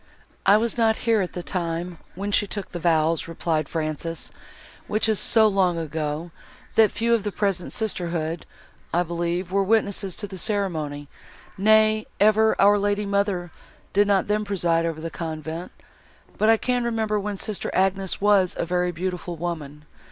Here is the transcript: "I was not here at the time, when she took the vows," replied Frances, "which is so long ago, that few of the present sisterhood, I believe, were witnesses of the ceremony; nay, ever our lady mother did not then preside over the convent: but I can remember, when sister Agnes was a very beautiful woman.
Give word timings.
"I 0.47 0.57
was 0.57 0.79
not 0.79 0.97
here 1.05 1.21
at 1.21 1.33
the 1.33 1.43
time, 1.43 1.99
when 2.15 2.31
she 2.31 2.47
took 2.47 2.71
the 2.71 2.79
vows," 2.79 3.27
replied 3.27 3.69
Frances, 3.69 4.31
"which 4.87 5.07
is 5.07 5.19
so 5.19 5.47
long 5.47 5.77
ago, 5.77 6.31
that 6.73 6.89
few 6.89 7.13
of 7.13 7.23
the 7.23 7.31
present 7.31 7.71
sisterhood, 7.71 8.47
I 8.91 9.03
believe, 9.03 9.51
were 9.51 9.63
witnesses 9.63 10.23
of 10.23 10.29
the 10.29 10.39
ceremony; 10.39 11.07
nay, 11.55 12.07
ever 12.19 12.59
our 12.59 12.79
lady 12.79 13.05
mother 13.05 13.51
did 13.93 14.07
not 14.07 14.25
then 14.25 14.43
preside 14.43 14.87
over 14.87 14.99
the 14.99 15.11
convent: 15.11 15.71
but 16.35 16.49
I 16.49 16.57
can 16.57 16.83
remember, 16.83 17.19
when 17.19 17.37
sister 17.37 17.69
Agnes 17.71 18.19
was 18.19 18.55
a 18.57 18.65
very 18.65 18.91
beautiful 18.91 19.35
woman. 19.35 19.85